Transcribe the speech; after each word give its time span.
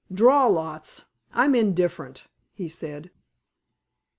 "Draw 0.11 0.47
lots. 0.47 1.03
I 1.31 1.45
am 1.45 1.53
indifferent," 1.53 2.25
he 2.55 2.67
said. 2.67 3.11